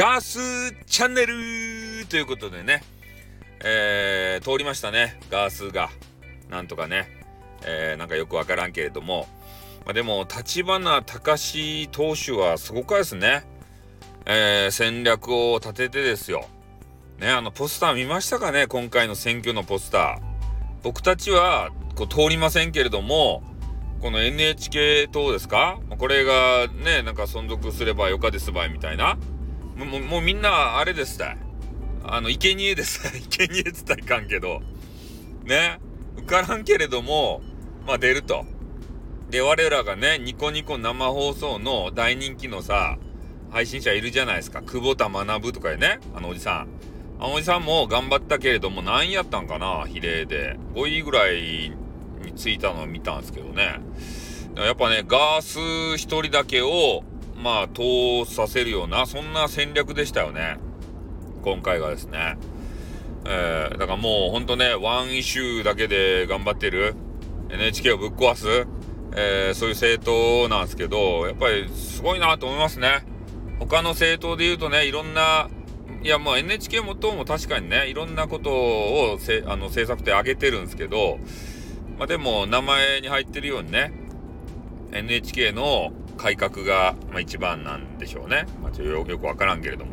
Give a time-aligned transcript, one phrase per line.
[0.00, 2.82] ガースチャンネルということでね、
[3.62, 5.90] えー、通りましたね、ガースが。
[6.48, 7.06] なんとかね、
[7.66, 9.28] えー、なんかよくわからんけれども、
[9.84, 13.44] まあ、でも、立花隆投手はすごくですね、
[14.24, 16.46] えー、戦略を立ててですよ。
[17.18, 18.68] ね、あの、ポスター見ましたかね？
[18.68, 20.18] 今回の選挙のポスター。
[20.82, 23.42] 僕たちは、こう、通りませんけれども、
[24.00, 25.78] この NHK 党ですか？
[25.98, 29.18] これがね、なんか存続すればよかですばいみたいな。
[29.84, 31.38] もう、もうみんな、あれですたい。
[32.04, 33.22] あの、生贄ですたい。
[33.28, 34.62] 生贄つったらいかんけど。
[35.44, 35.78] ね。
[36.16, 37.42] 受からんけれども、
[37.86, 38.44] まあ出ると。
[39.30, 42.98] で、我らがね、ニコニコ生放送の大人気のさ、
[43.50, 44.62] 配信者いるじゃないですか。
[44.62, 46.68] 久保田学とかでね、あのおじさん。
[47.20, 50.56] あのおじさんも頑張ったけれども、何やったんかな、比例で。
[50.74, 51.72] 5位ぐらい
[52.24, 53.80] についたのを見たんですけどね。
[54.56, 57.04] やっぱね、ガース1人だけを、
[57.42, 60.58] まあ、通させるような、そんな戦略でしたよね。
[61.42, 62.36] 今回がですね。
[63.24, 66.94] えー、だからもうほんとね、ワンイシューだけで頑張ってる
[67.50, 68.66] NHK をぶっ壊す、
[69.16, 73.06] えー、そういう政党なんですけど、やっぱりすごいなと思いますね。
[73.58, 75.48] 他の政党で言うとね、いろんな、
[76.02, 81.18] いやもう NHK も党も確かにね、いろんなことをせあの政策で挙げてるんですけど、
[81.98, 83.92] まあでも名前に入ってるようにね、
[84.92, 88.44] NHK の改革が、まあ、一番なんでしょうね。
[88.62, 89.92] まあ、ちょよくわからんけれども。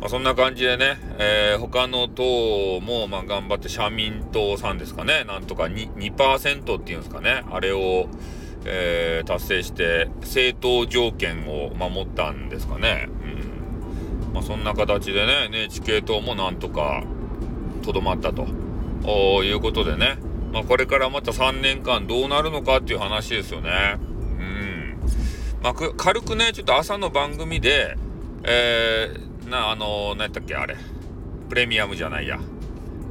[0.00, 8.08] まあ、そんな感じでね、えー、他の党も、まあ、頑張って社民党さんですかね、なんとか 2%, 2っていうんですかね、あれを、
[8.64, 13.08] えー、達成して政党条件を守ったんですかね。
[13.08, 14.34] うん。
[14.34, 17.04] まあ、そんな形でね、NHK 党もなんとか
[17.84, 18.46] とどまったと
[19.44, 20.18] いうことでね、
[20.52, 23.70] まあ、これからまた3年間どうなるのかっていう話ですよね。
[25.64, 27.96] まあ、軽くね、ちょっと朝の番組で、
[28.42, 30.76] えー、な、あのー、何やったっけ、あれ。
[31.48, 32.38] プレミアムじゃないや。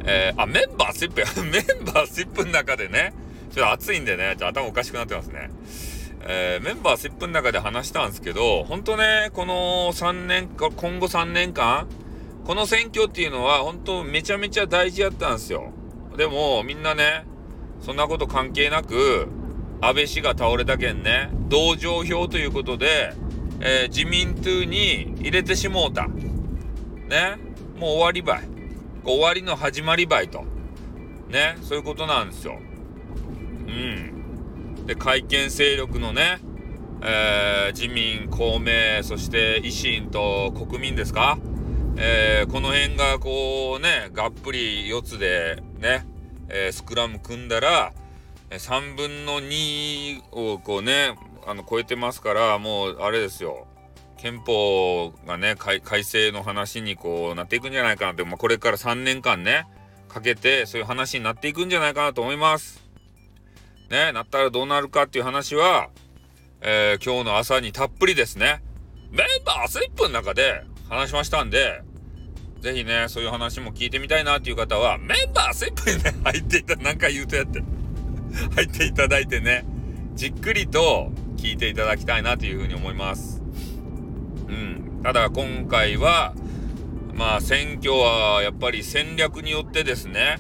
[0.06, 1.24] えー、あ、メンバーシップ。
[1.42, 3.12] メンバーシップの中でね、
[3.52, 5.50] ちょっと暑いんでね、ちょっと頭おかしくなってますね。
[6.28, 11.88] えー、メンバーシップの中で話したんですけど、本当ね、この3年か、今後3年間、
[12.46, 15.72] この選挙っていうのは本当めちゃめちゃ大事やったんですよ。
[16.18, 17.26] でも、みんなね、
[17.82, 19.28] そんなこと関係なく、
[19.82, 23.14] 安倍氏が倒れたけんね、同情票ということで、
[23.60, 26.08] えー、自民党に入れてしもうた。
[26.08, 27.38] ね。
[27.78, 28.50] もう終わりばい。
[29.06, 30.46] 終わりの始まりばいと。
[31.30, 31.56] ね。
[31.62, 32.58] そういうことなんですよ。
[33.68, 34.86] うん。
[34.88, 36.40] で、改憲勢力のね、
[37.04, 41.38] えー、自民、公明、そして維新と国民ですか？
[41.98, 46.08] えー、この辺がこうね、がっぷり四つでね、
[46.50, 47.94] えー、スクラム組んだら、
[48.50, 51.14] 3分の2をこうね、
[51.48, 53.68] あの、超えてますから、もう、あれですよ。
[54.18, 59.68] 憲法がね、改正の話にこうなっていくんじゃないかなって、まあ、これから3年間ね、
[60.08, 62.82] かけて、そういう話になっていくんじゃないかなと思います。
[63.90, 65.90] ね、なったらどうなるかっていう話は、
[66.62, 68.64] えー、今日の朝にたっぷりですね。
[69.12, 71.82] メンバース1分の中で話しましたんで、
[72.62, 77.62] ぜひね、そういう話も聞いてみたいなっていう方は、メンバースイップにね、 入っていた、何回言うとやって、
[78.56, 79.66] 入っていただいてね、
[80.14, 81.12] じっくりと
[81.44, 83.42] 聞いていただきたいなというふうに思います。
[84.48, 85.02] うん。
[85.04, 86.34] ただ今回は、
[87.14, 90.40] まあ選挙はやっぱり戦略によってですね、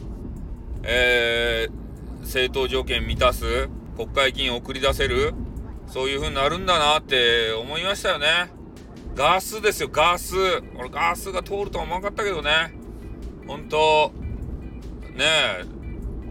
[0.81, 5.33] えー、政党条件満たす、国会議員を送り出せる、
[5.87, 8.49] そういう風になるんだなって思いましたよね。
[9.13, 10.35] ガスですよ、ガス。
[10.79, 12.73] 俺、ガスが通るとは思わなかったけどね。
[13.45, 14.13] 本当
[15.17, 15.25] ね
[15.59, 15.65] え、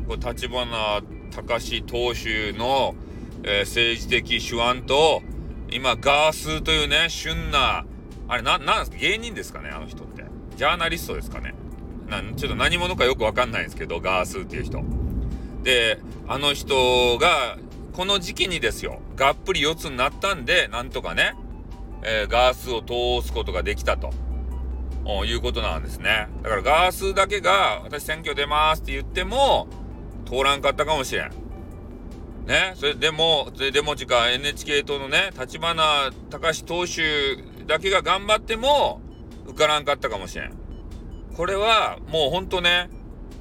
[0.08, 2.94] これ、立花隆投手の、
[3.44, 5.22] えー、政治的手腕と、
[5.70, 7.84] 今、ガースというね、旬な、
[8.28, 10.24] あれ、な、なんですか芸人ですかね、あの人って。
[10.56, 11.54] ジャーナリストですかね。
[12.08, 14.82] なちょっと何者かよくわかんないんですけど、ガースっていう人。
[15.62, 15.98] で、
[16.28, 17.58] あの人が、
[17.92, 21.34] この時期にですよ、がっぷり四つになったんで、なんとかね、
[22.02, 24.10] えー、ガースを通すことができたと。
[25.26, 26.28] いうことなんですね。
[26.42, 29.66] だからガースだけが、私選挙出ますって言っても、
[30.26, 31.41] 通らんかったかもしれん。
[32.46, 32.72] ね。
[32.76, 37.36] それでも、でもちか NHK 党のね、立花隆投手
[37.66, 39.00] だけが頑張っても、
[39.46, 40.52] 受からんかったかもしれん。
[41.36, 42.90] これは、もうほんとね、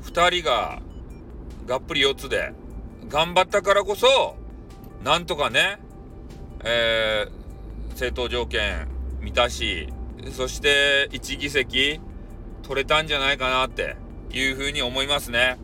[0.02, 0.82] 二人が、
[1.66, 2.54] がっぷり四つで、
[3.10, 4.36] 頑張ったからこそ、
[5.04, 5.80] なんとかね、
[6.64, 8.88] えー、政党条件
[9.20, 9.88] 満たし、
[10.32, 12.00] そして1議席
[12.64, 13.96] 取れたんじゃないかなって
[14.32, 15.58] いうふうに思いますね。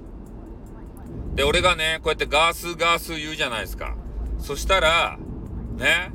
[1.37, 3.95] で、俺がね、こうやってガースガース言うじゃないですか。
[4.39, 5.19] そしたら、
[5.77, 6.09] ね、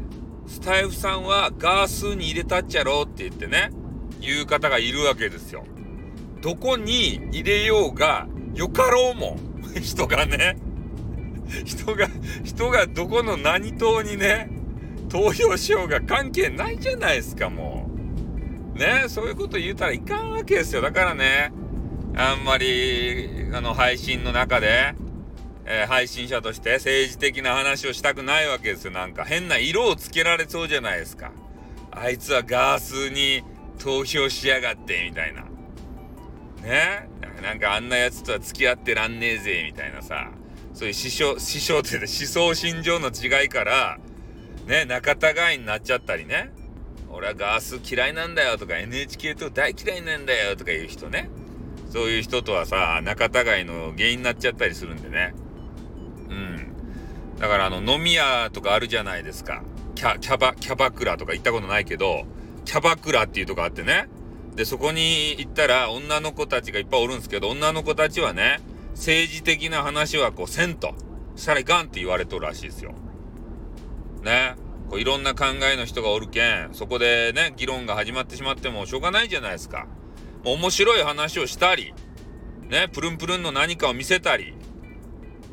[0.48, 3.70] スタイフさんはガースに入れたっちゃろうって言ってね、
[4.20, 5.64] いう方がいるわけですよ。
[6.40, 8.26] どこに入れようが
[8.56, 9.38] よかろうもん。
[9.80, 10.56] 人がね。
[11.64, 12.08] 人が、
[12.42, 14.50] 人がどこの何党にね、
[15.08, 17.88] 投票しようが関係ないじゃないですか、も
[18.74, 18.76] う。
[18.76, 20.82] ね、そういうこと言うたらいかんわけですよ。
[20.82, 21.52] だからね、
[22.16, 24.96] あんまり、あの、配信の中で、
[25.64, 28.91] えー、配信者として政治的な話をしたくないわけですよ。
[28.91, 31.32] なんか変な色をつけられそうじゃないですか。
[31.91, 33.43] あいつはガースに
[33.79, 35.43] 投票しやがって、みたいな。
[36.62, 37.09] ね？
[37.43, 40.31] なんかあんなやつとは付き合ってらんねえぜ、みたいなさ。
[40.75, 43.99] そういう師匠、師匠って思想心情の違いから、
[44.67, 46.50] ね、仲違いになっちゃったりね。
[47.11, 51.29] 俺はガース嫌いなんだよとか NHK と大嫌いなんだよとかいう人ね。
[51.91, 55.35] そういう人とはさ、仲違いの原因になっちゃったりするんでね。
[57.43, 59.65] だからあの、飲み屋とかあるじゃないですか。
[59.97, 62.23] キャ、キャバ、キャバクラとか行ったことないけど、
[62.65, 64.09] キャバクラっていうとこあってね。
[64.55, 68.61] で、そこに行ったら女の子たちがいっぱいおるんですけど、女の子たちはね、
[68.94, 70.94] 政治的な話はこうせんと、
[71.35, 72.94] したらいかんって言われとるらしいですよ。
[74.23, 74.55] ね。
[74.89, 79.89] こういろんな考えの人がおるけん、そこでね、議論が始まってしまってもしょうがないじゃないですか。
[80.44, 81.93] 面白い話をしたり、
[82.69, 84.55] ね、プルンプルンの何かを見せたり、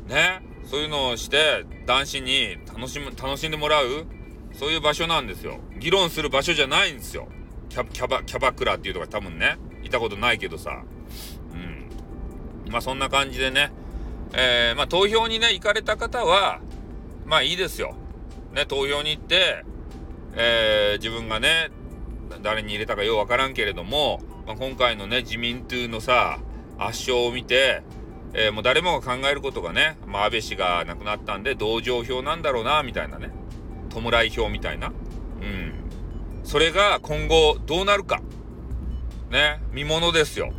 [0.06, 4.06] ね、そういうのをして男子に楽しむ、楽しんでもらう、
[4.52, 5.58] そういう場所なんですよ。
[5.80, 7.26] 議論する場所じゃないんですよ。
[7.68, 10.84] キャキャバ、キャバクラっていうとか多分ね、いたことないけどさ。
[11.52, 12.70] うん。
[12.70, 13.72] まあそんな感じでね、
[14.32, 16.60] えー、まあ投票にね、行かれた方は、
[17.26, 17.96] まあいいですよ。
[18.54, 19.64] ね、投票に行って、
[20.36, 21.70] えー、自分がね、
[22.42, 26.38] 誰に入れたかようわからんけれども、まあ、今回のね、自民党のさ、
[26.78, 27.82] 圧勝を見て、
[28.32, 33.30] えー、もう誰もが考えることがね、まあ、安倍氏が亡くなったんで、同情票なんだろうな、みたいなね。
[33.90, 34.88] 弔い票みたいな。
[34.88, 35.74] うん。
[36.44, 38.22] それが今後どうなるか。
[39.30, 40.52] ね、見ものですよ。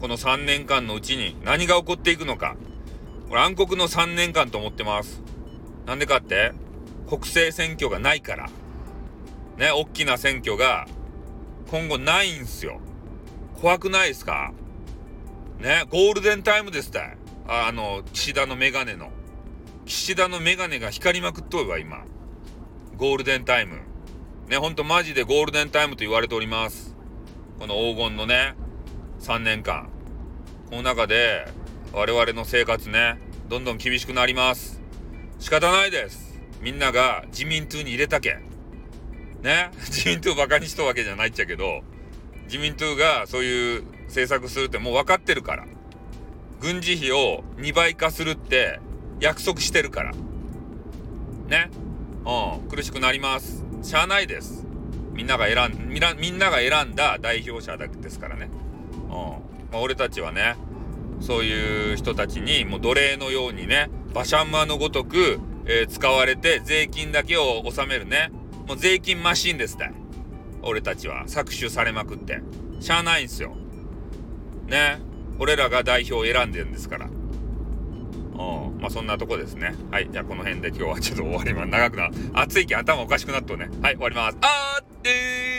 [0.00, 2.56] この3年間のうちに何が起こっていくのか。
[3.28, 5.22] これ暗黒の3年間と思ってます。
[5.86, 6.52] なんでかって？
[7.08, 8.50] 国政選挙がないから。
[9.58, 10.86] ね、大きな選挙が
[11.70, 12.80] 今後ないんすよ。
[13.60, 14.52] 怖くないですか？
[15.58, 17.00] ね、ゴールデンタイムですって。
[17.48, 19.10] あの、岸田のメガネの。
[19.86, 22.04] 岸田のメガネが光りまくっとるわ、今。
[22.96, 23.80] ゴールデンタイム。
[24.48, 26.94] ね、ほんとマジでゴールデンタイムと言われております。
[27.58, 28.54] この黄金のね、
[29.20, 29.88] 3年間。
[30.68, 31.46] この中で、
[31.92, 33.18] 我々の生活ね、
[33.48, 34.82] どんどん厳しくなります。
[35.38, 36.38] 仕方ないです。
[36.60, 38.38] みんなが自民党に入れたけ。
[39.42, 39.70] ね。
[39.86, 41.82] 自民党バカにしたわけじゃないっちゃけど、
[42.44, 45.66] 自民党がそういう政策するってもう分かってるから。
[46.58, 48.80] 軍事費を2倍化するって
[49.20, 50.12] 約束してるから。
[51.48, 51.70] ね？
[52.24, 52.68] うん。
[52.68, 53.62] 苦しくなります。
[53.82, 54.64] しゃあないです。
[55.12, 58.48] みんなが選ん、みみんなが選んだ代表者ですからね。
[59.04, 59.10] うん。
[59.70, 60.56] まあ、俺たちはね、
[61.20, 68.30] そういう人たちにもう奴隷のようにね、馬車馬のごとく、えー、使われて税金だけを納めるね。
[68.66, 69.90] もう税金マシンですって。
[70.62, 72.40] 俺たちは搾取されまくって。
[72.80, 73.56] しゃあないんすよ。
[74.68, 74.98] ね。
[75.38, 77.06] 俺らが代表を選んでるんですから。
[77.06, 78.78] うん。
[78.80, 79.74] まあ、そんなとこですね。
[79.90, 80.08] はい。
[80.10, 81.68] じゃあ、この辺で今日はちょっと終わります。
[81.68, 82.10] 長くな。
[82.34, 83.68] 暑いけ頭おかしくなっとね。
[83.82, 84.38] はい、終わります。
[84.40, 85.55] あーってー